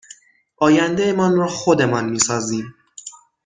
[0.57, 2.73] آیندهمان را خودمان میسازیم